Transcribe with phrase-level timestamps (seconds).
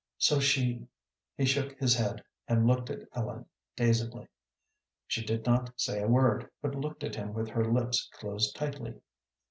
[0.17, 0.87] So she"
[1.37, 4.27] He shook his head, and looked at Ellen, dazedly.
[5.05, 8.99] She did not say a word, but looked at him with her lips closed tightly.